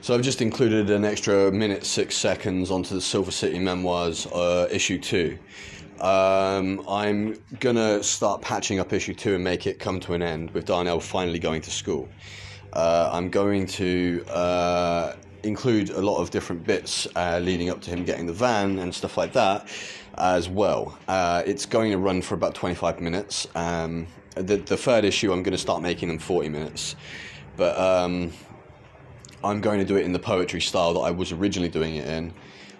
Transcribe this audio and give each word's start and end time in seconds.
So 0.00 0.14
I've 0.14 0.22
just 0.22 0.40
included 0.40 0.90
an 0.90 1.04
extra 1.04 1.50
minute 1.50 1.84
six 1.84 2.16
seconds 2.16 2.70
onto 2.70 2.94
the 2.94 3.00
Silver 3.00 3.32
City 3.32 3.58
Memoirs 3.58 4.26
uh, 4.28 4.68
issue 4.70 4.98
two. 4.98 5.36
Um, 6.00 6.84
I'm 6.88 7.38
gonna 7.58 8.02
start 8.02 8.40
patching 8.40 8.78
up 8.78 8.92
issue 8.92 9.12
two 9.12 9.34
and 9.34 9.42
make 9.42 9.66
it 9.66 9.80
come 9.80 9.98
to 10.00 10.14
an 10.14 10.22
end 10.22 10.52
with 10.52 10.66
Darnell 10.66 11.00
finally 11.00 11.40
going 11.40 11.60
to 11.62 11.70
school. 11.70 12.08
Uh, 12.72 13.10
I'm 13.12 13.28
going 13.28 13.66
to 13.66 14.24
uh, 14.28 15.14
include 15.42 15.90
a 15.90 16.00
lot 16.00 16.18
of 16.18 16.30
different 16.30 16.64
bits 16.64 17.08
uh, 17.16 17.40
leading 17.42 17.68
up 17.68 17.80
to 17.82 17.90
him 17.90 18.04
getting 18.04 18.26
the 18.26 18.32
van 18.32 18.78
and 18.78 18.94
stuff 18.94 19.16
like 19.18 19.32
that 19.32 19.68
as 20.16 20.48
well. 20.48 20.96
Uh, 21.08 21.42
it's 21.44 21.66
going 21.66 21.90
to 21.90 21.98
run 21.98 22.22
for 22.22 22.34
about 22.34 22.54
25 22.54 23.00
minutes. 23.00 23.48
Um, 23.56 24.06
the, 24.36 24.56
the 24.56 24.76
third 24.76 25.04
issue, 25.04 25.32
I'm 25.32 25.42
going 25.42 25.52
to 25.52 25.58
start 25.58 25.82
making 25.82 26.08
them 26.08 26.18
40 26.18 26.50
minutes. 26.50 26.94
But 27.56 27.76
um, 27.76 28.32
I'm 29.44 29.60
going 29.60 29.78
to 29.78 29.84
do 29.84 29.96
it 29.96 30.04
in 30.04 30.12
the 30.12 30.18
poetry 30.18 30.60
style 30.60 30.94
that 30.94 31.00
I 31.00 31.10
was 31.12 31.30
originally 31.30 31.68
doing 31.68 31.96
it 31.96 32.08
in. 32.08 32.32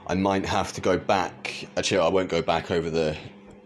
I 0.09 0.15
might 0.15 0.45
have 0.45 0.73
to 0.73 0.81
go 0.81 0.99
back. 0.99 1.69
Actually, 1.77 1.99
I 1.99 2.09
won't 2.09 2.29
go 2.29 2.43
back 2.43 2.71
over 2.71 2.91
the 2.91 3.17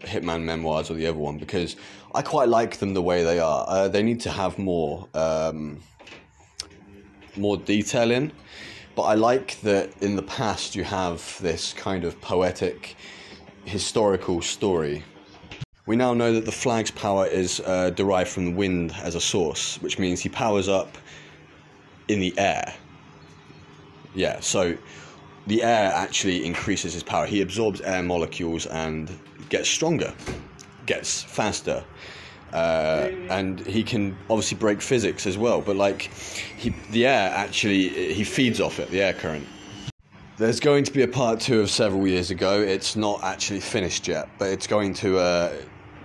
Hitman 0.01 0.43
memoirs 0.43 0.91
or 0.91 0.93
the 0.93 1.07
other 1.07 1.17
one 1.17 1.37
because 1.37 1.75
I 2.13 2.21
quite 2.21 2.49
like 2.49 2.77
them 2.77 2.93
the 2.93 3.01
way 3.01 3.23
they 3.23 3.39
are. 3.39 3.65
Uh, 3.67 3.87
they 3.87 4.03
need 4.03 4.19
to 4.21 4.29
have 4.29 4.59
more 4.59 5.07
um, 5.15 5.81
more 7.35 7.57
detail 7.57 8.11
in, 8.11 8.31
but 8.95 9.03
I 9.03 9.15
like 9.15 9.59
that 9.61 9.89
in 10.03 10.15
the 10.15 10.21
past 10.21 10.75
you 10.75 10.83
have 10.83 11.39
this 11.41 11.73
kind 11.73 12.03
of 12.03 12.19
poetic, 12.21 12.95
historical 13.65 14.41
story. 14.41 15.03
We 15.87 15.95
now 15.95 16.13
know 16.13 16.31
that 16.33 16.45
the 16.45 16.51
flag's 16.51 16.91
power 16.91 17.25
is 17.25 17.59
uh, 17.65 17.89
derived 17.89 18.29
from 18.29 18.45
the 18.45 18.51
wind 18.51 18.93
as 19.01 19.15
a 19.15 19.21
source, 19.21 19.81
which 19.81 19.97
means 19.97 20.21
he 20.21 20.29
powers 20.29 20.69
up 20.69 20.95
in 22.07 22.19
the 22.19 22.37
air. 22.37 22.73
Yeah, 24.15 24.39
so 24.39 24.77
the 25.47 25.63
air 25.63 25.91
actually 25.93 26.45
increases 26.45 26.93
his 26.93 27.03
power. 27.03 27.25
He 27.25 27.41
absorbs 27.41 27.81
air 27.81 28.03
molecules 28.03 28.65
and 28.67 29.11
gets 29.49 29.69
stronger, 29.69 30.13
gets 30.85 31.23
faster. 31.23 31.83
Uh, 32.53 33.09
and 33.31 33.65
he 33.65 33.81
can 33.83 34.15
obviously 34.29 34.57
break 34.57 34.79
physics 34.79 35.25
as 35.25 35.39
well, 35.39 35.59
but 35.59 35.75
like 35.75 36.03
he, 36.57 36.69
the 36.91 37.07
air 37.07 37.31
actually 37.35 38.13
he 38.13 38.23
feeds 38.23 38.61
off 38.61 38.79
it, 38.79 38.89
the 38.91 39.01
air 39.01 39.13
current. 39.13 39.47
There's 40.37 40.59
going 40.59 40.83
to 40.83 40.91
be 40.91 41.01
a 41.01 41.07
part 41.07 41.39
two 41.39 41.61
of 41.61 41.69
several 41.71 42.07
years 42.07 42.29
ago. 42.29 42.61
It's 42.61 42.95
not 42.95 43.23
actually 43.23 43.59
finished 43.59 44.07
yet, 44.07 44.29
but 44.37 44.49
it's 44.49 44.67
going 44.67 44.93
to 44.95 45.17
uh, 45.17 45.55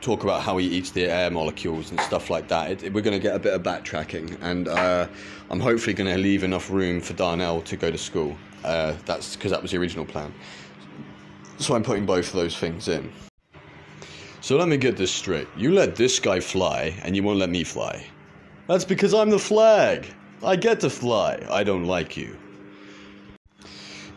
talk 0.01 0.23
about 0.23 0.43
how 0.43 0.57
he 0.57 0.67
eats 0.67 0.91
the 0.91 1.05
air 1.05 1.31
molecules 1.31 1.91
and 1.91 2.01
stuff 2.01 2.31
like 2.31 2.49
that. 2.49 2.83
It, 2.83 2.93
we're 2.93 3.03
going 3.03 3.17
to 3.17 3.23
get 3.23 3.35
a 3.35 3.39
bit 3.39 3.55
of 3.55 3.63
backtracking, 3.63 4.39
and 4.41 4.69
uh, 4.69 5.09
I'm 5.51 5.61
hopefully 5.61 5.95
going 5.95 6.13
to 6.13 6.19
leave 6.19 6.45
enough 6.45 6.71
room 6.71 7.01
for 7.01 7.15
Darnell 7.15 7.63
to 7.63 7.77
go 7.77 7.91
to 7.91 7.99
school. 7.99 8.37
Uh, 8.65 8.95
that's 9.07 9.37
because 9.37 9.51
that 9.51 9.63
was 9.63 9.71
the 9.71 9.79
original 9.79 10.05
plan. 10.05 10.33
So 11.59 11.75
I'm 11.75 11.83
putting 11.83 12.07
both 12.07 12.29
of 12.29 12.35
those 12.35 12.57
things 12.57 12.89
in. 12.89 13.13
So 14.41 14.57
let 14.57 14.69
me 14.69 14.77
get 14.77 14.97
this 14.97 15.11
straight. 15.11 15.49
You 15.57 15.73
let 15.73 15.97
this 15.97 16.21
guy 16.21 16.41
fly, 16.41 16.97
and 17.03 17.17
you 17.17 17.23
won't 17.23 17.39
let 17.39 17.51
me 17.51 17.65
fly. 17.65 18.07
That's 18.67 18.85
because 18.85 19.15
I'm 19.15 19.31
the 19.31 19.39
flag. 19.39 20.07
I 20.43 20.57
get 20.57 20.81
to 20.81 20.91
fly. 20.91 21.45
I 21.51 21.65
don't 21.65 21.85
like 21.85 22.17
you. 22.17 22.37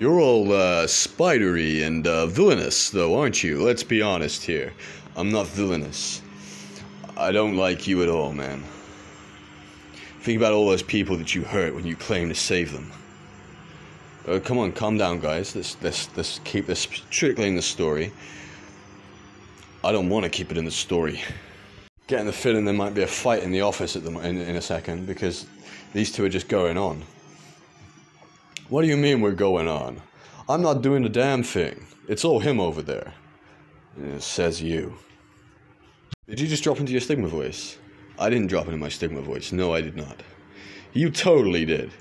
You're 0.02 0.20
all 0.20 0.52
uh, 0.52 0.88
spidery 0.88 1.84
and 1.84 2.08
uh, 2.08 2.26
villainous, 2.26 2.90
though, 2.90 3.20
aren't 3.20 3.44
you? 3.44 3.62
Let's 3.62 3.84
be 3.84 4.02
honest 4.02 4.44
here. 4.44 4.74
I'm 5.16 5.32
not 5.32 5.46
villainous. 5.46 6.24
I 7.16 7.32
don't 7.32 7.56
like 7.56 7.86
you 7.86 8.02
at 8.02 8.10
all, 8.10 8.34
man. 8.34 8.64
Think 10.22 10.38
about 10.38 10.54
all 10.54 10.68
those 10.68 10.82
people 10.82 11.18
that 11.18 11.36
you 11.36 11.44
hurt 11.44 11.76
when 11.76 11.86
you 11.86 11.96
claim 11.96 12.30
to 12.30 12.34
save 12.34 12.72
them. 12.74 12.92
Uh, 14.28 14.40
come 14.40 14.58
on, 14.58 14.72
calm 14.72 14.98
down, 14.98 15.20
guys. 15.20 15.56
Let's, 15.56 15.78
let's, 15.84 16.10
let's 16.18 16.40
keep 16.46 16.66
this 16.66 16.88
strictly 17.12 17.48
in 17.48 17.54
the 17.54 17.62
story. 17.62 18.12
I 19.84 19.92
don't 19.92 20.10
want 20.10 20.24
to 20.24 20.32
keep 20.32 20.50
it 20.50 20.58
in 20.58 20.66
the 20.66 20.72
story. 20.72 21.22
Getting 22.08 22.26
the 22.26 22.34
feeling 22.34 22.66
there 22.66 22.74
might 22.74 22.96
be 22.96 23.04
a 23.04 23.08
fight 23.08 23.44
in 23.44 23.52
the 23.52 23.62
office 23.62 23.96
at 23.96 24.04
the, 24.04 24.10
in, 24.22 24.40
in 24.40 24.56
a 24.56 24.62
second 24.64 25.06
because 25.06 25.46
these 25.94 26.12
two 26.12 26.26
are 26.26 26.30
just 26.30 26.48
going 26.48 26.76
on. 26.76 27.04
What 28.72 28.84
do 28.84 28.88
you 28.88 28.96
mean 28.96 29.20
we're 29.20 29.32
going 29.32 29.68
on? 29.68 30.02
I'm 30.48 30.62
not 30.62 30.82
doing 30.82 31.04
a 31.04 31.10
damn 31.10 31.44
thing. 31.44 31.88
It's 32.08 32.24
all 32.24 32.40
him 32.40 32.58
over 32.58 32.82
there. 32.82 33.14
Yeah, 34.02 34.18
says 34.20 34.62
you. 34.62 34.98
Did 36.30 36.40
you 36.40 36.48
just 36.48 36.64
drop 36.64 36.80
into 36.80 36.94
your 36.94 37.02
Stigma 37.02 37.28
voice? 37.28 37.78
I 38.18 38.30
didn't 38.30 38.48
drop 38.48 38.68
into 38.68 38.78
my 38.78 38.88
Stigma 38.88 39.20
voice. 39.20 39.52
No, 39.52 39.74
I 39.74 39.82
did 39.82 39.98
not. 39.98 40.24
You 40.94 41.10
totally 41.10 41.66
did. 41.66 41.92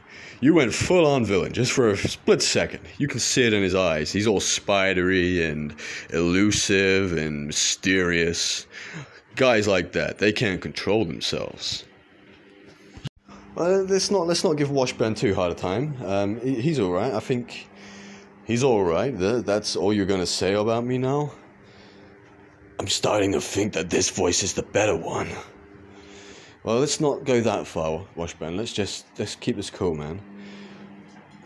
You 0.41 0.54
went 0.54 0.72
full 0.72 1.09
on 1.09 1.25
villain 1.25 1.53
just 1.53 1.72
for 1.72 1.88
a 1.88 1.97
split 1.97 2.41
second. 2.41 2.82
You 2.98 3.09
can 3.09 3.19
see 3.19 3.42
it 3.42 3.53
in 3.53 3.64
his 3.64 3.75
eyes. 3.75 4.12
He's 4.12 4.28
all 4.28 4.38
spidery 4.38 5.44
and 5.44 5.75
elusive 6.10 7.19
and 7.19 7.48
mysterious. 7.48 8.69
Guys 9.34 9.66
like 9.66 9.91
that, 9.91 10.19
they 10.19 10.30
can't 10.30 10.60
control 10.60 11.04
themselves. 11.04 11.84
Well, 13.60 13.82
let's 13.82 14.10
not 14.10 14.26
let's 14.26 14.43
not 14.43 14.56
give 14.56 14.71
Washburn 14.71 15.15
too 15.15 15.34
hard 15.34 15.53
a 15.53 15.54
time. 15.54 15.94
Um, 16.03 16.41
he's 16.41 16.81
all 16.81 16.93
right. 16.93 17.12
I 17.12 17.21
think 17.21 17.69
he's 18.47 18.65
all 18.65 18.82
right. 18.82 19.10
That's 19.10 19.76
all 19.76 19.93
you're 19.93 20.06
gonna 20.06 20.25
say 20.25 20.54
about 20.54 20.87
me 20.87 20.97
now. 20.97 21.31
I'm 22.78 22.88
starting 22.88 23.32
to 23.32 23.41
think 23.43 23.75
that 23.75 23.91
this 23.91 24.09
voice 24.09 24.43
is 24.43 24.54
the 24.54 24.62
better 24.62 24.97
one. 24.97 25.28
Well, 26.65 26.78
let's 26.78 27.03
not 27.03 27.25
go 27.25 27.43
that 27.43 27.66
far, 27.66 28.06
Washburn. 28.16 28.56
Let's 28.56 28.72
just 28.72 29.04
let's 29.19 29.34
keep 29.34 29.56
this 29.56 29.69
cool, 29.69 29.94
man. 29.94 30.22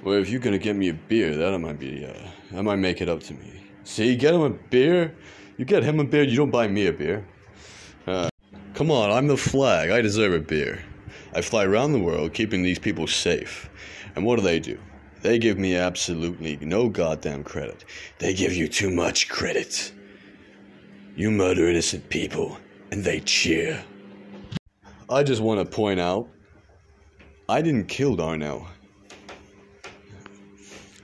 Well, 0.04 0.14
if 0.14 0.30
you're 0.30 0.38
gonna 0.38 0.58
get 0.58 0.76
me 0.76 0.90
a 0.90 0.94
beer, 0.94 1.34
that 1.34 1.58
might 1.58 1.80
be 1.80 2.06
uh, 2.06 2.28
that 2.52 2.62
might 2.62 2.76
make 2.78 3.00
it 3.00 3.08
up 3.08 3.24
to 3.24 3.34
me. 3.34 3.64
See, 3.82 4.14
get 4.14 4.34
him 4.34 4.42
a 4.42 4.50
beer. 4.50 5.12
You 5.56 5.64
get 5.64 5.82
him 5.82 5.98
a 5.98 6.04
beer. 6.04 6.22
You 6.22 6.36
don't 6.36 6.52
buy 6.52 6.68
me 6.68 6.86
a 6.86 6.92
beer. 6.92 7.26
Uh, 8.06 8.28
come 8.72 8.92
on, 8.92 9.10
I'm 9.10 9.26
the 9.26 9.36
flag. 9.36 9.90
I 9.90 10.00
deserve 10.00 10.32
a 10.32 10.38
beer. 10.38 10.80
I 11.34 11.40
fly 11.40 11.64
around 11.64 11.92
the 11.92 11.98
world 11.98 12.32
keeping 12.32 12.62
these 12.62 12.78
people 12.78 13.06
safe. 13.06 13.68
And 14.14 14.24
what 14.24 14.36
do 14.36 14.42
they 14.42 14.60
do? 14.60 14.78
They 15.22 15.38
give 15.38 15.58
me 15.58 15.74
absolutely 15.74 16.56
no 16.56 16.88
goddamn 16.88 17.44
credit. 17.44 17.84
They 18.18 18.34
give 18.34 18.52
you 18.52 18.68
too 18.68 18.90
much 18.90 19.28
credit. 19.28 19.92
You 21.16 21.30
murder 21.30 21.68
innocent 21.68 22.08
people, 22.08 22.58
and 22.90 23.02
they 23.02 23.20
cheer. 23.20 23.82
I 25.08 25.22
just 25.22 25.40
want 25.40 25.60
to 25.60 25.76
point 25.76 25.98
out 25.98 26.28
I 27.48 27.62
didn't 27.62 27.86
kill 27.86 28.16
Darnell. 28.16 28.68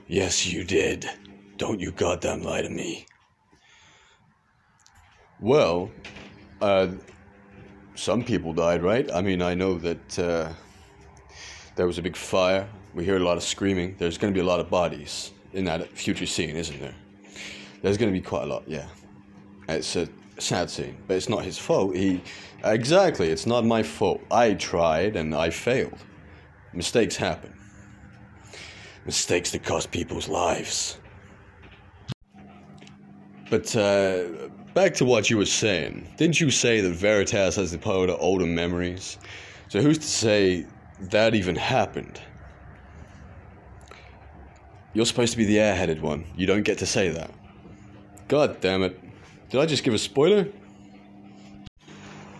Yes, 0.06 0.46
you 0.46 0.64
did. 0.64 1.08
Don't 1.56 1.80
you 1.80 1.92
goddamn 1.92 2.42
lie 2.42 2.62
to 2.62 2.70
me. 2.70 3.06
Well, 5.40 5.90
uh, 6.60 6.88
some 8.00 8.24
people 8.24 8.54
died, 8.54 8.82
right? 8.82 9.12
I 9.12 9.20
mean, 9.20 9.42
I 9.42 9.52
know 9.52 9.74
that 9.78 10.18
uh, 10.18 10.50
there 11.76 11.86
was 11.86 11.98
a 11.98 12.02
big 12.02 12.16
fire. 12.16 12.66
We 12.94 13.04
hear 13.04 13.16
a 13.16 13.20
lot 13.20 13.36
of 13.36 13.42
screaming. 13.42 13.94
There's 13.98 14.16
going 14.16 14.32
to 14.32 14.36
be 14.36 14.40
a 14.40 14.48
lot 14.48 14.58
of 14.58 14.70
bodies 14.70 15.32
in 15.52 15.66
that 15.66 15.86
future 15.86 16.24
scene, 16.24 16.56
isn't 16.56 16.80
there? 16.80 16.94
There's 17.82 17.98
going 17.98 18.10
to 18.10 18.18
be 18.18 18.24
quite 18.24 18.44
a 18.44 18.46
lot, 18.46 18.62
yeah. 18.66 18.86
It's 19.68 19.96
a 19.96 20.08
sad 20.38 20.70
scene, 20.70 20.96
but 21.06 21.18
it's 21.18 21.28
not 21.28 21.44
his 21.44 21.58
fault. 21.58 21.94
He 21.94 22.22
exactly, 22.64 23.28
it's 23.28 23.46
not 23.46 23.66
my 23.66 23.82
fault. 23.82 24.22
I 24.30 24.54
tried 24.54 25.16
and 25.16 25.34
I 25.34 25.50
failed. 25.50 25.98
Mistakes 26.72 27.16
happen. 27.16 27.52
Mistakes 29.04 29.50
that 29.50 29.62
cost 29.62 29.90
people's 29.90 30.26
lives. 30.26 30.98
But 33.50 33.76
uh, 33.76 34.48
back 34.74 34.94
to 34.94 35.04
what 35.04 35.30
you 35.30 35.36
were 35.36 35.46
saying. 35.46 36.06
Didn't 36.16 36.40
you 36.40 36.50
say 36.50 36.80
that 36.80 36.90
Veritas 36.90 37.56
has 37.56 37.72
the 37.72 37.78
power 37.78 38.06
to 38.06 38.14
alter 38.14 38.46
memories? 38.46 39.18
So 39.68 39.80
who's 39.80 39.98
to 39.98 40.06
say 40.06 40.66
that 41.00 41.34
even 41.34 41.56
happened? 41.56 42.20
You're 44.92 45.06
supposed 45.06 45.32
to 45.32 45.38
be 45.38 45.44
the 45.44 45.56
airheaded 45.56 46.00
one. 46.00 46.24
You 46.36 46.46
don't 46.46 46.62
get 46.62 46.78
to 46.78 46.86
say 46.86 47.08
that. 47.10 47.30
God 48.28 48.60
damn 48.60 48.82
it. 48.82 48.98
Did 49.50 49.60
I 49.60 49.66
just 49.66 49.84
give 49.84 49.94
a 49.94 49.98
spoiler? 49.98 50.48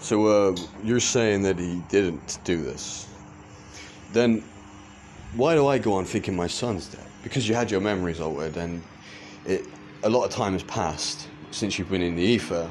So, 0.00 0.26
uh, 0.26 0.56
you're 0.82 0.99
saying 0.99 1.43
that 1.43 1.58
he 1.58 1.82
didn't 1.88 2.38
do 2.44 2.62
this. 2.62 3.06
Then, 4.12 4.43
why 5.34 5.54
do 5.54 5.66
I 5.66 5.78
go 5.78 5.93
on 5.93 6.04
thinking 6.06 6.34
my 6.34 6.46
son's 6.46 6.87
dead? 6.87 7.04
Because 7.22 7.46
you 7.46 7.54
had 7.54 7.70
your 7.70 7.81
memories 7.81 8.19
altered, 8.19 8.56
and 8.56 8.82
it, 9.44 9.66
a 10.02 10.08
lot 10.08 10.25
of 10.25 10.31
time 10.31 10.54
has 10.54 10.62
passed 10.62 11.28
since 11.50 11.79
you've 11.79 11.91
been 11.91 12.02
in 12.02 12.17
the 12.17 12.23
ether, 12.23 12.70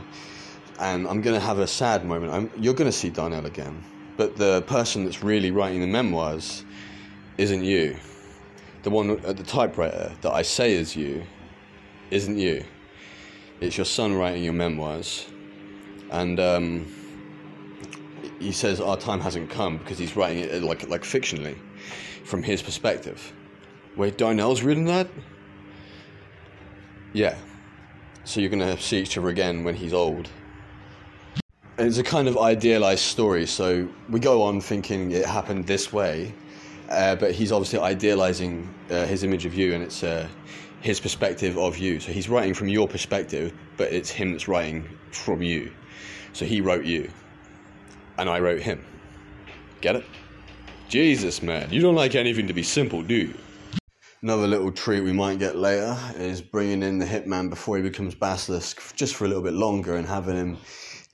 and 0.79 1.07
I'm 1.07 1.21
going 1.21 1.39
to 1.39 1.45
have 1.45 1.59
a 1.59 1.67
sad 1.67 2.05
moment. 2.05 2.33
I'm, 2.33 2.51
you're 2.61 2.73
going 2.73 2.89
to 2.89 2.97
see 2.97 3.09
Darnell 3.09 3.45
again, 3.45 3.83
but 4.17 4.35
the 4.35 4.61
person 4.63 5.05
that's 5.05 5.23
really 5.23 5.51
writing 5.51 5.81
the 5.81 5.87
memoirs 5.87 6.63
isn't 7.37 7.63
you. 7.63 7.97
The 8.83 8.89
one 8.89 9.11
at 9.25 9.37
the 9.37 9.43
typewriter 9.43 10.11
that 10.21 10.31
I 10.31 10.41
say 10.41 10.73
is 10.73 10.95
you 10.95 11.23
isn't 12.11 12.37
you 12.37 12.63
it's 13.61 13.77
your 13.77 13.85
son 13.85 14.15
writing 14.15 14.43
your 14.43 14.53
memoirs, 14.53 15.27
and 16.11 16.39
um, 16.39 16.87
he 18.39 18.53
says 18.53 18.79
our 18.79 18.95
time 18.95 19.19
hasn't 19.19 19.49
come 19.49 19.77
because 19.77 19.97
he's 19.97 20.15
writing 20.15 20.43
it 20.43 20.63
like 20.63 20.87
like 20.87 21.03
fictionally, 21.03 21.57
from 22.23 22.41
his 22.41 22.61
perspective, 22.61 23.33
Wait, 23.97 24.17
Darnell's 24.17 24.63
written 24.63 24.85
that? 24.85 25.09
Yeah. 27.11 27.35
So 28.29 28.39
you're 28.41 28.51
gonna 28.51 28.79
see 28.79 28.99
each 28.99 29.17
other 29.17 29.29
again 29.29 29.63
when 29.63 29.73
he's 29.73 29.91
old. 29.91 30.29
It's 31.79 31.97
a 31.97 32.03
kind 32.03 32.27
of 32.27 32.37
idealized 32.37 33.01
story, 33.01 33.47
so 33.47 33.89
we 34.07 34.19
go 34.19 34.43
on 34.43 34.61
thinking 34.61 35.09
it 35.13 35.25
happened 35.25 35.65
this 35.65 35.91
way, 35.91 36.35
uh, 36.89 37.15
but 37.15 37.31
he's 37.31 37.51
obviously 37.51 37.79
idealizing 37.79 38.71
uh, 38.91 39.07
his 39.07 39.23
image 39.23 39.47
of 39.47 39.55
you, 39.55 39.73
and 39.73 39.83
it's 39.83 40.03
uh, 40.03 40.27
his 40.81 40.99
perspective 40.99 41.57
of 41.57 41.79
you. 41.79 41.99
So 41.99 42.11
he's 42.11 42.29
writing 42.29 42.53
from 42.53 42.67
your 42.67 42.87
perspective, 42.87 43.51
but 43.77 43.91
it's 43.91 44.11
him 44.11 44.33
that's 44.33 44.47
writing 44.47 44.87
from 45.09 45.41
you. 45.41 45.71
So 46.33 46.45
he 46.45 46.61
wrote 46.61 46.85
you, 46.85 47.09
and 48.19 48.29
I 48.29 48.39
wrote 48.41 48.61
him. 48.61 48.85
Get 49.81 49.95
it? 49.95 50.05
Jesus, 50.87 51.41
man, 51.41 51.73
you 51.73 51.81
don't 51.81 51.95
like 51.95 52.13
anything 52.13 52.45
to 52.45 52.53
be 52.53 52.61
simple, 52.61 53.01
do 53.01 53.15
you? 53.15 53.33
Another 54.21 54.47
little 54.47 54.71
treat 54.71 55.01
we 55.01 55.13
might 55.13 55.39
get 55.39 55.55
later 55.55 55.97
is 56.17 56.41
bringing 56.41 56.83
in 56.83 56.99
the 56.99 57.05
hitman 57.05 57.49
before 57.49 57.77
he 57.77 57.83
becomes 57.83 58.13
basilisk, 58.13 58.93
just 58.95 59.15
for 59.15 59.23
a 59.23 59.27
little 59.29 59.43
bit 59.43 59.53
longer, 59.53 59.95
and 59.95 60.05
having 60.05 60.35
him 60.35 60.57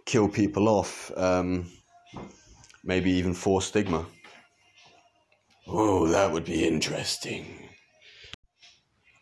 kill 0.06 0.28
people 0.28 0.68
off. 0.68 1.12
Um, 1.16 1.70
maybe 2.84 3.12
even 3.12 3.36
for 3.36 3.62
stigma. 3.62 4.08
Oh, 5.68 6.08
that 6.08 6.32
would 6.32 6.46
be 6.46 6.66
interesting. 6.68 7.70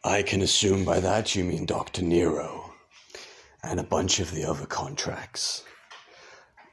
I 0.05 0.21
can 0.21 0.41
assume 0.41 0.85
by 0.85 1.01
that 1.01 1.35
you 1.35 1.43
mean 1.43 1.65
Dr. 1.65 2.03
Nero 2.03 2.73
and 3.63 3.81
a 3.81 3.83
bunch 3.83 4.19
of 4.19 4.31
the 4.31 4.45
other 4.45 4.65
contracts. 4.65 5.63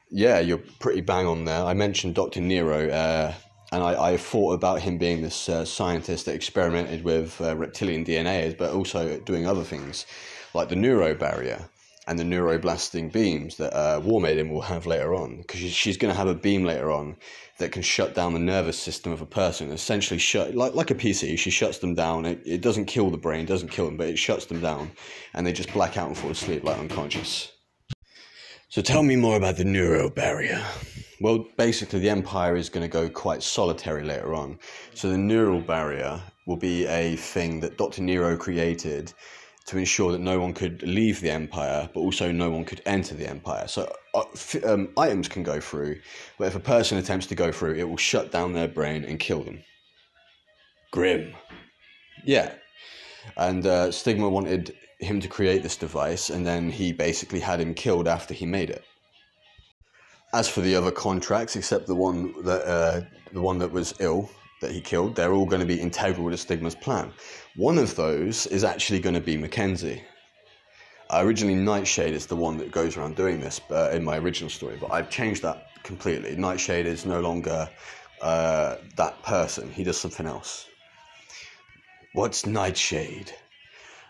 Yeah, 0.09 0.39
you're 0.39 0.63
pretty 0.79 1.01
bang 1.01 1.25
on 1.25 1.43
there. 1.43 1.63
I 1.63 1.73
mentioned 1.73 2.15
Dr. 2.15 2.41
Nero, 2.41 2.89
uh, 2.89 3.33
and 3.71 3.83
I, 3.83 4.11
I, 4.11 4.17
thought 4.17 4.53
about 4.53 4.81
him 4.81 4.97
being 4.97 5.21
this 5.21 5.47
uh, 5.47 5.63
scientist 5.63 6.25
that 6.25 6.35
experimented 6.35 7.03
with 7.03 7.39
uh, 7.39 7.55
reptilian 7.55 8.03
DNA, 8.03 8.57
but 8.57 8.71
also 8.71 9.19
doing 9.19 9.47
other 9.47 9.63
things 9.63 10.05
like 10.53 10.69
the 10.69 10.75
neuro 10.75 11.15
barrier 11.15 11.69
and 12.07 12.19
the 12.19 12.23
neuroblasting 12.23 13.11
beams 13.11 13.57
that 13.57 13.73
uh, 13.73 13.99
War 13.99 14.19
Maiden 14.19 14.49
will 14.49 14.61
have 14.61 14.85
later 14.85 15.13
on, 15.13 15.37
because 15.37 15.59
she's 15.59 15.97
going 15.97 16.11
to 16.11 16.17
have 16.17 16.27
a 16.27 16.35
beam 16.35 16.65
later 16.65 16.91
on 16.91 17.15
that 17.59 17.71
can 17.71 17.83
shut 17.83 18.15
down 18.15 18.33
the 18.33 18.39
nervous 18.39 18.77
system 18.77 19.11
of 19.11 19.21
a 19.21 19.25
person. 19.25 19.71
Essentially, 19.71 20.17
shut 20.17 20.55
like 20.55 20.73
like 20.73 20.91
a 20.91 20.95
PC, 20.95 21.37
she 21.37 21.51
shuts 21.51 21.77
them 21.77 21.93
down. 21.93 22.25
It, 22.25 22.41
it 22.45 22.61
doesn't 22.61 22.85
kill 22.85 23.11
the 23.11 23.17
brain, 23.17 23.45
doesn't 23.45 23.69
kill 23.69 23.85
them, 23.85 23.97
but 23.97 24.09
it 24.09 24.17
shuts 24.17 24.45
them 24.45 24.59
down, 24.59 24.91
and 25.33 25.45
they 25.45 25.53
just 25.53 25.71
black 25.73 25.95
out 25.95 26.07
and 26.07 26.17
fall 26.17 26.31
asleep 26.31 26.63
like 26.63 26.79
unconscious. 26.79 27.51
So 28.69 28.81
tell 28.81 29.03
me 29.03 29.15
more 29.15 29.37
about 29.37 29.57
the 29.57 29.65
neuro 29.65 30.09
barrier. 30.09 30.65
Well, 31.21 31.45
basically, 31.55 31.99
the 31.99 32.09
Empire 32.09 32.55
is 32.55 32.69
going 32.69 32.81
to 32.81 32.91
go 32.91 33.07
quite 33.07 33.43
solitary 33.43 34.03
later 34.03 34.33
on. 34.33 34.57
So 34.95 35.07
the 35.07 35.19
neural 35.19 35.61
barrier 35.61 36.19
will 36.47 36.57
be 36.57 36.87
a 36.87 37.15
thing 37.15 37.59
that 37.59 37.77
Dr. 37.77 38.01
Nero 38.01 38.35
created 38.35 39.13
to 39.67 39.77
ensure 39.77 40.11
that 40.13 40.19
no 40.19 40.39
one 40.39 40.51
could 40.51 40.81
leave 40.81 41.21
the 41.21 41.29
empire, 41.29 41.87
but 41.93 41.99
also 41.99 42.31
no 42.31 42.49
one 42.49 42.65
could 42.65 42.81
enter 42.87 43.13
the 43.13 43.29
empire. 43.29 43.67
So 43.67 43.93
uh, 44.15 44.23
um, 44.65 44.89
items 44.97 45.27
can 45.27 45.43
go 45.43 45.59
through, 45.59 46.01
but 46.39 46.47
if 46.47 46.55
a 46.55 46.59
person 46.59 46.97
attempts 46.97 47.27
to 47.27 47.35
go 47.35 47.51
through, 47.51 47.75
it 47.75 47.87
will 47.87 47.97
shut 47.97 48.31
down 48.31 48.53
their 48.53 48.67
brain 48.67 49.05
and 49.05 49.19
kill 49.19 49.43
them. 49.43 49.63
Grim. 50.89 51.35
Yeah. 52.25 52.55
And 53.37 53.63
uh, 53.67 53.91
Stigma 53.91 54.27
wanted 54.27 54.75
him 54.99 55.19
to 55.19 55.27
create 55.27 55.61
this 55.61 55.77
device, 55.77 56.31
and 56.31 56.47
then 56.47 56.71
he 56.71 56.91
basically 56.91 57.39
had 57.39 57.59
him 57.59 57.75
killed 57.75 58.07
after 58.07 58.33
he 58.33 58.47
made 58.47 58.71
it. 58.71 58.83
As 60.33 60.47
for 60.47 60.61
the 60.61 60.75
other 60.75 60.91
contracts, 60.91 61.55
except 61.55 61.87
the 61.87 61.95
one 61.95 62.33
that 62.43 62.65
uh, 62.65 63.01
the 63.33 63.41
one 63.41 63.57
that 63.59 63.71
was 63.71 63.93
ill 63.99 64.29
that 64.61 64.71
he 64.71 64.79
killed, 64.79 65.15
they're 65.15 65.33
all 65.33 65.45
going 65.45 65.59
to 65.59 65.65
be 65.65 65.79
integral 65.79 66.29
to 66.29 66.37
Stigma's 66.37 66.75
plan. 66.75 67.11
One 67.55 67.77
of 67.77 67.95
those 67.95 68.47
is 68.47 68.63
actually 68.63 68.99
going 68.99 69.15
to 69.15 69.21
be 69.21 69.35
Mackenzie. 69.35 70.01
Uh, 71.09 71.21
originally, 71.25 71.55
Nightshade 71.55 72.13
is 72.13 72.25
the 72.25 72.35
one 72.35 72.57
that 72.57 72.71
goes 72.71 72.95
around 72.95 73.17
doing 73.17 73.41
this 73.41 73.59
uh, 73.69 73.89
in 73.91 74.03
my 74.03 74.17
original 74.17 74.49
story, 74.49 74.77
but 74.79 74.91
I've 74.93 75.09
changed 75.09 75.41
that 75.41 75.67
completely. 75.83 76.37
Nightshade 76.37 76.85
is 76.85 77.05
no 77.05 77.19
longer 77.19 77.69
uh, 78.21 78.77
that 78.95 79.21
person, 79.23 79.69
he 79.71 79.83
does 79.83 79.99
something 79.99 80.25
else. 80.25 80.67
What's 82.13 82.45
Nightshade? 82.45 83.33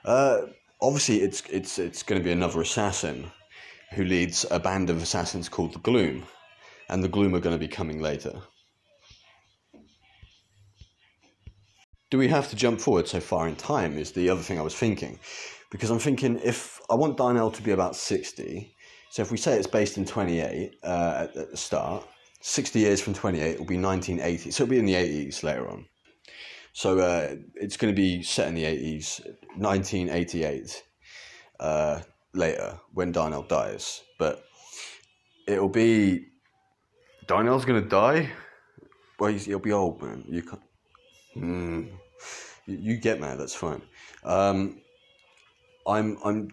Uh, 0.06 0.41
obviously, 0.81 1.21
it's, 1.21 1.41
it's, 1.50 1.79
it's 1.79 2.03
going 2.03 2.21
to 2.21 2.24
be 2.24 2.31
another 2.31 2.62
assassin 2.62 3.31
who 3.93 4.03
leads 4.03 4.45
a 4.49 4.59
band 4.59 4.89
of 4.89 5.01
assassins 5.01 5.49
called 5.49 5.73
the 5.73 5.79
Gloom, 5.79 6.23
and 6.89 7.03
the 7.03 7.09
Gloom 7.09 7.35
are 7.35 7.39
going 7.39 7.55
to 7.55 7.59
be 7.59 7.67
coming 7.67 8.01
later. 8.01 8.41
do 12.11 12.17
we 12.17 12.27
have 12.27 12.49
to 12.49 12.55
jump 12.55 12.79
forward 12.79 13.07
so 13.07 13.19
far 13.19 13.47
in 13.47 13.55
time? 13.55 13.97
Is 13.97 14.11
the 14.11 14.29
other 14.29 14.41
thing 14.41 14.59
I 14.59 14.61
was 14.61 14.75
thinking. 14.75 15.17
Because 15.71 15.89
I'm 15.89 15.99
thinking 15.99 16.39
if 16.43 16.81
I 16.89 16.95
want 16.95 17.17
Darnell 17.17 17.49
to 17.51 17.61
be 17.63 17.71
about 17.71 17.95
60, 17.95 18.75
so 19.09 19.21
if 19.21 19.31
we 19.31 19.38
say 19.38 19.57
it's 19.57 19.65
based 19.65 19.97
in 19.97 20.05
28 20.05 20.75
uh, 20.83 20.88
at, 20.88 21.35
at, 21.38 21.51
the 21.51 21.57
start, 21.57 22.05
60 22.41 22.79
years 22.79 23.01
from 23.01 23.13
28 23.13 23.57
will 23.57 23.65
be 23.65 23.77
1980. 23.77 24.51
So 24.51 24.63
it'll 24.63 24.71
be 24.71 24.79
in 24.79 24.85
the 24.85 24.95
80s 24.95 25.41
later 25.41 25.69
on. 25.69 25.85
So 26.73 26.99
uh, 26.99 27.35
it's 27.55 27.77
going 27.77 27.93
to 27.93 27.99
be 27.99 28.21
set 28.23 28.49
in 28.49 28.55
the 28.55 28.65
80s, 28.65 29.21
1988 29.55 30.83
uh, 31.61 32.01
later 32.33 32.80
when 32.94 33.12
Darnell 33.12 33.44
dies. 33.44 34.01
But 34.18 34.44
it'll 35.48 35.69
be. 35.69 36.28
Darnell's 37.28 37.66
to 37.81 37.88
die? 37.88 38.30
Well, 39.19 39.31
he'll 39.31 39.60
be 39.60 39.72
old, 39.72 40.01
man. 40.01 40.24
You 40.28 40.42
can't. 40.42 40.62
Hmm 41.33 41.83
you 42.66 42.98
get 42.98 43.19
mad. 43.19 43.39
That's 43.39 43.56
fine. 43.56 43.81
Um, 44.24 44.81
I'm 45.88 46.18
I'm 46.24 46.50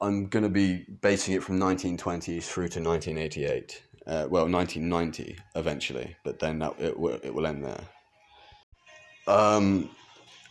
I'm 0.00 0.26
to 0.42 0.48
be 0.50 0.84
basing 1.00 1.34
it 1.34 1.42
from 1.42 1.58
1920s 1.58 2.44
through 2.44 2.68
to 2.68 2.80
1988. 2.80 3.82
Uh, 4.06 4.26
well, 4.30 4.48
1990 4.48 5.36
eventually, 5.56 6.16
but 6.24 6.38
then 6.38 6.58
that, 6.58 6.74
it 6.80 6.98
will 6.98 7.18
it 7.22 7.32
will 7.32 7.46
end 7.46 7.64
there. 7.64 7.84
Um, 9.26 9.90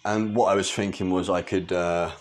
and 0.06 0.36
what 0.36 0.52
I 0.52 0.56
was 0.56 0.72
thinking 0.72 1.10
was 1.10 1.30
I 1.30 1.42
could. 1.42 1.72
Uh, 1.72 2.12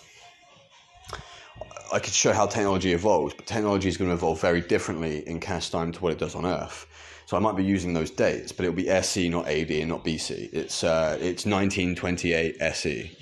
I 1.90 1.99
could 1.99 2.12
show 2.12 2.32
how 2.32 2.46
technology 2.46 2.93
evolves, 2.93 3.35
but 3.35 3.46
technology 3.46 3.88
is 3.88 3.96
going 3.96 4.11
to 4.11 4.14
evolve 4.14 4.40
very 4.40 4.61
differently 4.61 5.26
in 5.26 5.40
cast 5.40 5.73
time 5.73 5.90
to 5.93 6.00
what 6.00 6.12
it 6.12 6.19
does 6.19 6.35
on 6.35 6.44
Earth. 6.44 6.87
So 7.26 7.37
I 7.37 7.40
might 7.40 7.56
be 7.56 7.64
using 7.64 7.93
those 7.93 8.11
dates, 8.11 8.52
but 8.52 8.64
it'll 8.64 8.76
be 8.76 8.88
SE, 8.88 9.29
not 9.29 9.49
AD, 9.49 9.70
and 9.70 9.88
not 9.88 10.05
BC. 10.05 10.52
It's 10.52 10.85
uh, 10.85 11.17
it's 11.20 11.46
1928 11.46 12.56
SE 12.61 13.19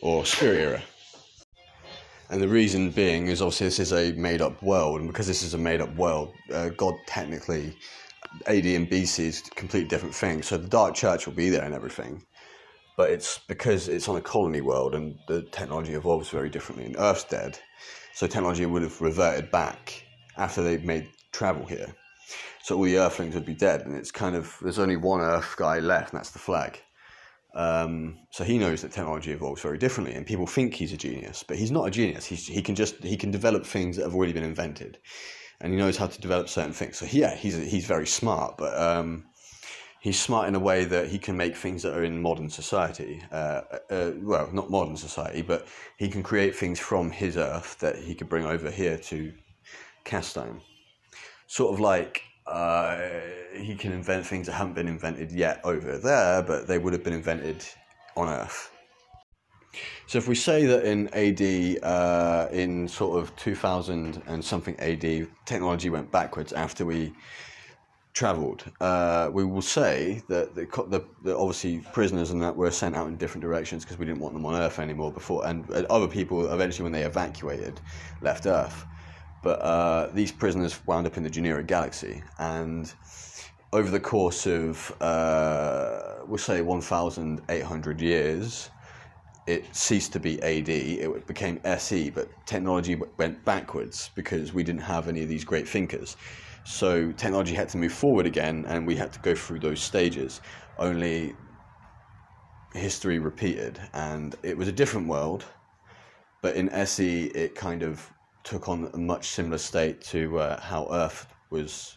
or 0.00 0.24
Spirit 0.24 0.58
era. 0.58 0.82
And 2.30 2.40
the 2.40 2.48
reason 2.48 2.90
being 2.90 3.26
is 3.26 3.42
obviously 3.42 3.66
this 3.66 3.78
is 3.78 3.92
a 3.92 4.12
made 4.12 4.40
up 4.40 4.62
world, 4.62 5.00
and 5.00 5.08
because 5.08 5.26
this 5.26 5.42
is 5.42 5.54
a 5.54 5.58
made 5.58 5.80
up 5.80 5.94
world, 5.96 6.34
uh, 6.52 6.70
God 6.70 6.94
technically, 7.06 7.76
AD 8.46 8.64
and 8.64 8.88
BC 8.88 9.18
is 9.20 9.40
completely 9.54 9.88
different 9.88 10.14
things. 10.14 10.46
So 10.46 10.56
the 10.56 10.68
Dark 10.68 10.94
Church 10.94 11.26
will 11.26 11.34
be 11.34 11.50
there 11.50 11.64
and 11.64 11.74
everything, 11.74 12.24
but 12.96 13.10
it's 13.10 13.38
because 13.48 13.88
it's 13.88 14.08
on 14.08 14.16
a 14.16 14.20
colony 14.20 14.60
world 14.60 14.94
and 14.94 15.18
the 15.28 15.42
technology 15.50 15.94
evolves 15.94 16.28
very 16.28 16.50
differently. 16.50 16.86
And 16.86 16.96
Earth's 16.98 17.24
dead, 17.24 17.58
so 18.14 18.26
technology 18.26 18.66
would 18.66 18.82
have 18.82 19.00
reverted 19.00 19.50
back 19.50 20.04
after 20.36 20.62
they've 20.62 20.84
made 20.84 21.08
travel 21.32 21.66
here. 21.66 21.94
So 22.62 22.76
all 22.76 22.84
the 22.84 22.98
Earthlings 22.98 23.34
would 23.34 23.44
be 23.44 23.54
dead, 23.54 23.82
and 23.82 23.96
it's 23.96 24.12
kind 24.12 24.36
of 24.36 24.56
there's 24.62 24.78
only 24.78 24.96
one 24.96 25.20
Earth 25.20 25.54
guy 25.56 25.80
left, 25.80 26.12
and 26.12 26.18
that's 26.18 26.30
the 26.30 26.38
flag. 26.38 26.78
Um, 27.54 28.18
so 28.30 28.44
he 28.44 28.56
knows 28.56 28.80
that 28.80 28.92
technology 28.92 29.32
evolves 29.32 29.60
very 29.60 29.78
differently, 29.78 30.14
and 30.14 30.26
people 30.26 30.46
think 30.46 30.74
he's 30.74 30.92
a 30.92 30.96
genius, 30.96 31.44
but 31.46 31.56
he's 31.56 31.70
not 31.70 31.86
a 31.86 31.90
genius. 31.90 32.24
He's, 32.24 32.46
he 32.46 32.62
can 32.62 32.74
just 32.74 33.02
he 33.02 33.16
can 33.16 33.30
develop 33.30 33.66
things 33.66 33.96
that 33.96 34.04
have 34.04 34.14
already 34.14 34.32
been 34.32 34.44
invented, 34.44 34.98
and 35.60 35.72
he 35.72 35.78
knows 35.78 35.96
how 35.96 36.06
to 36.06 36.20
develop 36.20 36.48
certain 36.48 36.72
things. 36.72 36.98
So 36.98 37.06
yeah, 37.10 37.34
he's 37.34 37.56
he's 37.56 37.84
very 37.84 38.06
smart, 38.06 38.56
but 38.56 38.78
um, 38.80 39.24
he's 40.02 40.18
smart 40.18 40.48
in 40.48 40.56
a 40.56 40.58
way 40.58 40.84
that 40.84 41.06
he 41.08 41.16
can 41.16 41.36
make 41.36 41.56
things 41.56 41.80
that 41.84 41.94
are 41.96 42.02
in 42.02 42.20
modern 42.20 42.50
society. 42.50 43.22
Uh, 43.30 43.60
uh, 43.88 44.10
well, 44.20 44.50
not 44.52 44.68
modern 44.68 44.96
society, 44.96 45.42
but 45.42 45.66
he 45.96 46.08
can 46.08 46.24
create 46.24 46.56
things 46.56 46.78
from 46.80 47.10
his 47.10 47.36
Earth 47.36 47.78
that 47.78 47.96
he 47.96 48.12
could 48.12 48.28
bring 48.28 48.44
over 48.44 48.68
here 48.68 48.98
to 48.98 49.32
Castine. 50.04 50.60
Sort 51.46 51.72
of 51.72 51.78
like 51.78 52.22
uh, 52.48 52.98
he 53.54 53.76
can 53.76 53.92
invent 53.92 54.26
things 54.26 54.48
that 54.48 54.54
haven't 54.54 54.74
been 54.74 54.88
invented 54.88 55.30
yet 55.30 55.60
over 55.62 55.96
there, 55.96 56.42
but 56.42 56.66
they 56.66 56.78
would 56.78 56.92
have 56.92 57.04
been 57.04 57.12
invented 57.14 57.64
on 58.16 58.28
Earth. 58.28 58.72
So 60.08 60.18
if 60.18 60.26
we 60.26 60.34
say 60.34 60.66
that 60.66 60.84
in 60.84 61.08
AD, 61.14 61.84
uh, 61.84 62.48
in 62.50 62.88
sort 62.88 63.22
of 63.22 63.34
2000 63.36 64.20
and 64.26 64.44
something 64.44 64.78
AD, 64.80 65.28
technology 65.46 65.90
went 65.90 66.10
backwards 66.10 66.52
after 66.52 66.84
we 66.84 67.14
travelled, 68.12 68.64
uh, 68.80 69.30
we 69.32 69.44
will 69.44 69.62
say 69.62 70.22
that 70.28 70.54
the, 70.54 70.66
the, 70.88 71.04
the, 71.22 71.36
obviously 71.36 71.78
prisoners 71.92 72.30
and 72.30 72.42
that 72.42 72.54
were 72.54 72.70
sent 72.70 72.94
out 72.94 73.08
in 73.08 73.16
different 73.16 73.42
directions 73.42 73.84
because 73.84 73.98
we 73.98 74.04
didn't 74.04 74.20
want 74.20 74.34
them 74.34 74.44
on 74.44 74.54
Earth 74.54 74.78
anymore 74.78 75.10
before, 75.10 75.46
and 75.46 75.70
other 75.86 76.08
people 76.08 76.52
eventually 76.52 76.82
when 76.82 76.92
they 76.92 77.04
evacuated 77.04 77.80
left 78.20 78.46
Earth. 78.46 78.84
But 79.42 79.60
uh, 79.62 80.10
these 80.12 80.30
prisoners 80.30 80.78
wound 80.86 81.06
up 81.06 81.16
in 81.16 81.22
the 81.22 81.30
Generic 81.30 81.66
Galaxy, 81.66 82.22
and 82.38 82.92
over 83.72 83.90
the 83.90 84.00
course 84.00 84.46
of, 84.46 84.94
uh, 85.00 86.24
we'll 86.26 86.38
say, 86.38 86.60
1,800 86.60 88.00
years, 88.00 88.70
it 89.46 89.74
ceased 89.74 90.12
to 90.12 90.20
be 90.20 90.40
AD, 90.42 90.68
it 90.68 91.26
became 91.26 91.60
SE, 91.64 92.10
but 92.10 92.28
technology 92.46 93.00
went 93.18 93.44
backwards 93.44 94.10
because 94.14 94.52
we 94.52 94.62
didn't 94.62 94.82
have 94.82 95.08
any 95.08 95.22
of 95.22 95.28
these 95.28 95.44
great 95.44 95.68
thinkers. 95.68 96.16
So 96.64 97.10
technology 97.12 97.54
had 97.54 97.68
to 97.70 97.78
move 97.78 97.92
forward 97.92 98.26
again, 98.26 98.64
and 98.68 98.86
we 98.86 98.94
had 98.94 99.12
to 99.12 99.18
go 99.20 99.34
through 99.34 99.60
those 99.60 99.80
stages. 99.80 100.40
Only 100.78 101.34
history 102.72 103.18
repeated, 103.18 103.80
and 103.94 104.36
it 104.42 104.56
was 104.56 104.68
a 104.68 104.72
different 104.72 105.08
world. 105.08 105.44
But 106.40 106.54
in 106.56 106.68
SE, 106.70 107.24
it 107.26 107.54
kind 107.54 107.82
of 107.82 108.08
took 108.44 108.68
on 108.68 108.90
a 108.94 108.98
much 108.98 109.28
similar 109.28 109.58
state 109.58 110.00
to 110.02 110.38
uh, 110.38 110.60
how 110.60 110.88
Earth 110.92 111.26
was 111.50 111.96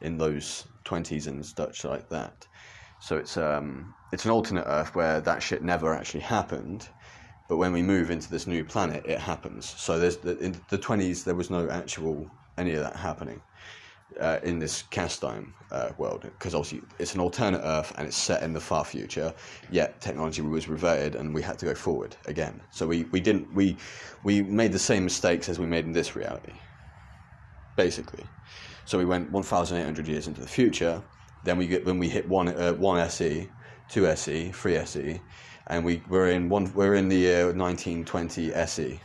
in 0.00 0.18
those 0.18 0.66
twenties 0.84 1.26
and 1.26 1.44
such 1.44 1.84
like 1.84 2.08
that. 2.10 2.46
So 3.00 3.16
it's 3.16 3.36
um, 3.36 3.94
it's 4.12 4.24
an 4.24 4.30
alternate 4.30 4.64
Earth 4.66 4.94
where 4.94 5.20
that 5.20 5.42
shit 5.42 5.62
never 5.62 5.94
actually 5.94 6.20
happened, 6.20 6.88
but 7.48 7.56
when 7.56 7.72
we 7.72 7.82
move 7.82 8.10
into 8.10 8.30
this 8.30 8.46
new 8.46 8.64
planet, 8.64 9.04
it 9.06 9.18
happens. 9.18 9.66
So 9.66 9.98
there's 9.98 10.16
the, 10.16 10.38
in 10.38 10.60
the 10.70 10.78
twenties 10.78 11.24
there 11.24 11.34
was 11.34 11.50
no 11.50 11.68
actual 11.68 12.30
any 12.56 12.74
of 12.74 12.82
that 12.82 12.96
happening 12.96 13.40
uh, 14.20 14.38
in 14.42 14.58
this 14.58 14.82
cast 14.90 15.24
iron 15.24 15.52
uh, 15.70 15.90
world 15.98 16.22
because 16.22 16.54
obviously 16.54 16.82
it's 16.98 17.14
an 17.14 17.20
alternate 17.20 17.60
Earth 17.62 17.92
and 17.96 18.06
it's 18.06 18.16
set 18.16 18.42
in 18.42 18.52
the 18.52 18.60
far 18.60 18.84
future. 18.84 19.32
Yet 19.70 20.00
technology 20.00 20.42
was 20.42 20.68
reverted 20.68 21.16
and 21.16 21.34
we 21.34 21.42
had 21.42 21.58
to 21.58 21.66
go 21.66 21.74
forward 21.74 22.16
again. 22.26 22.62
So 22.70 22.86
we, 22.86 23.04
we 23.04 23.20
didn't 23.20 23.52
we 23.54 23.76
we 24.24 24.42
made 24.42 24.72
the 24.72 24.78
same 24.78 25.04
mistakes 25.04 25.48
as 25.48 25.58
we 25.58 25.66
made 25.66 25.84
in 25.84 25.92
this 25.92 26.16
reality, 26.16 26.52
basically. 27.76 28.24
So 28.84 28.98
we 28.98 29.04
went 29.04 29.30
1,800 29.32 30.06
years 30.06 30.28
into 30.28 30.40
the 30.40 30.46
future. 30.46 31.02
Then 31.44 31.58
we 31.58 31.66
get 31.66 31.84
when 31.84 31.98
we 31.98 32.08
hit 32.08 32.28
one 32.28 32.48
uh, 32.48 32.72
one 32.74 32.98
SE, 33.00 33.48
two 33.88 34.06
SE, 34.06 34.50
three 34.52 34.76
SE, 34.76 35.20
and 35.68 35.84
we 35.84 36.02
we're 36.08 36.30
in 36.30 36.48
one 36.48 36.72
we're 36.74 36.94
in 36.94 37.08
the 37.08 37.16
year 37.16 37.46
1920 37.46 38.52
SE, 38.54 39.00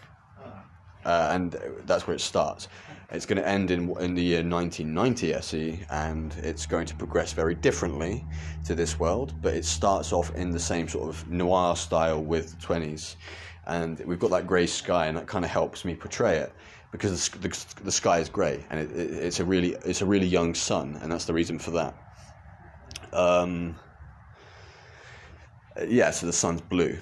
uh, 1.05 1.29
and 1.31 1.55
that's 1.85 2.07
where 2.07 2.15
it 2.15 2.21
starts. 2.21 2.67
It's 3.13 3.25
going 3.25 3.41
to 3.41 3.47
end 3.47 3.71
in, 3.71 3.89
in 3.99 4.15
the 4.15 4.23
year 4.23 4.41
1990 4.41 5.33
SE, 5.33 5.79
and 5.89 6.33
it's 6.35 6.65
going 6.65 6.85
to 6.85 6.95
progress 6.95 7.33
very 7.33 7.55
differently 7.55 8.25
to 8.63 8.73
this 8.73 8.99
world, 8.99 9.33
but 9.41 9.53
it 9.53 9.65
starts 9.65 10.13
off 10.13 10.33
in 10.33 10.49
the 10.49 10.59
same 10.59 10.87
sort 10.87 11.09
of 11.09 11.29
noir 11.29 11.75
style 11.75 12.23
with 12.23 12.57
20s. 12.61 13.17
And 13.67 13.99
we've 14.05 14.17
got 14.17 14.31
that 14.31 14.47
grey 14.47 14.65
sky, 14.65 15.07
and 15.07 15.17
that 15.17 15.27
kind 15.27 15.43
of 15.43 15.51
helps 15.51 15.83
me 15.83 15.93
portray 15.93 16.37
it 16.37 16.53
because 16.93 17.27
the, 17.27 17.39
the, 17.39 17.65
the 17.83 17.91
sky 17.91 18.19
is 18.19 18.29
grey, 18.29 18.63
and 18.69 18.79
it, 18.79 18.91
it, 18.91 19.11
it's, 19.11 19.41
a 19.41 19.45
really, 19.45 19.75
it's 19.83 20.01
a 20.01 20.05
really 20.05 20.27
young 20.27 20.55
sun, 20.55 20.97
and 21.01 21.11
that's 21.11 21.25
the 21.25 21.33
reason 21.33 21.59
for 21.59 21.71
that. 21.71 21.93
Um, 23.13 23.75
yeah, 25.87 26.11
so 26.11 26.25
the 26.25 26.33
sun's 26.33 26.61
blue 26.61 26.97